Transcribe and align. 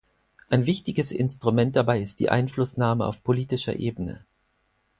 Ein 0.49 0.65
wichtiges 0.65 1.11
Instrument 1.11 1.75
dabei 1.75 1.99
ist 2.01 2.21
die 2.21 2.31
Einflussnahme 2.31 3.05
auf 3.05 3.23
politischer 3.23 3.75
Ebene. 3.77 4.25